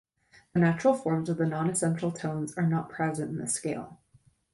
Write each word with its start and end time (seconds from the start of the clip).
The 0.53 0.59
natural 0.59 0.95
forms 0.95 1.29
of 1.29 1.37
the 1.37 1.45
non-essential 1.45 2.11
tones 2.11 2.55
are 2.57 2.65
not 2.65 2.89
present 2.89 3.29
in 3.29 3.37
the 3.37 3.47
scale. 3.47 3.99